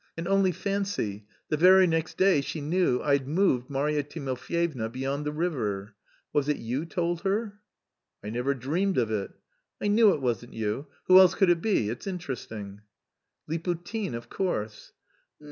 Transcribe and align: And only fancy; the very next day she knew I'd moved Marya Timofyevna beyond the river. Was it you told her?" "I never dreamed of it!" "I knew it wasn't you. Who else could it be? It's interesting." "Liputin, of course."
And 0.17 0.27
only 0.27 0.51
fancy; 0.51 1.27
the 1.49 1.57
very 1.57 1.85
next 1.85 2.17
day 2.17 2.41
she 2.41 2.59
knew 2.59 3.03
I'd 3.03 3.27
moved 3.27 3.69
Marya 3.69 4.01
Timofyevna 4.01 4.89
beyond 4.89 5.27
the 5.27 5.31
river. 5.31 5.93
Was 6.33 6.49
it 6.49 6.57
you 6.57 6.87
told 6.87 7.21
her?" 7.21 7.59
"I 8.23 8.31
never 8.31 8.55
dreamed 8.55 8.97
of 8.97 9.11
it!" 9.11 9.29
"I 9.79 9.89
knew 9.89 10.11
it 10.11 10.19
wasn't 10.21 10.55
you. 10.55 10.87
Who 11.03 11.19
else 11.19 11.35
could 11.35 11.51
it 11.51 11.61
be? 11.61 11.87
It's 11.91 12.07
interesting." 12.07 12.81
"Liputin, 13.47 14.15
of 14.15 14.27
course." 14.27 14.91